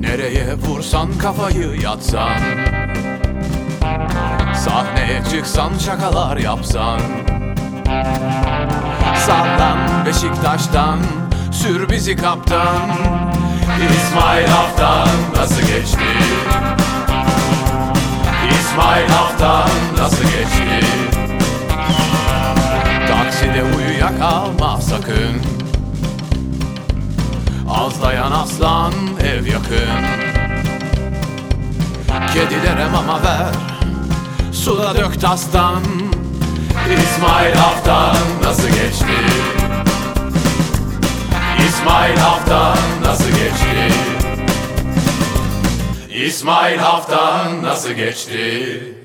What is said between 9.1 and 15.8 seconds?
Sallan Beşiktaş'tan Sür bizi kaptan. İsmail Haftan nasıl